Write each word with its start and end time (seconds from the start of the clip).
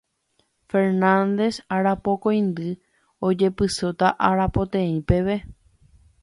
Fernández 0.73 1.59
Arapokõindy 1.75 2.71
ojepysóta 3.29 4.11
arapoteĩ 4.31 4.99
peve. 5.13 5.39